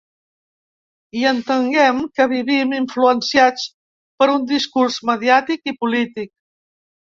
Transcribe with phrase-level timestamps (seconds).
[1.19, 3.67] I entenguem que vivim influenciats
[4.23, 6.35] per un discurs mediàtic i polític.